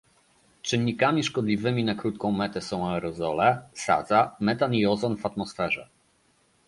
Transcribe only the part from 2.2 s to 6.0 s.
metę są aerozole, sadza, metan i ozon w atmosferze